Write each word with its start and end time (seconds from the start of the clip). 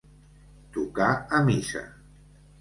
Tocar 0.77 1.09
a 1.41 1.43
missa. 1.51 1.85